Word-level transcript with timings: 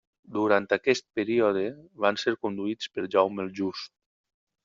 Durant 0.35 0.63
aquest 0.77 1.05
període, 1.19 1.65
van 2.07 2.17
ser 2.23 2.33
conduïts 2.47 2.89
per 2.95 3.05
Jaume 3.17 3.45
el 3.47 3.55
Just. 3.61 3.95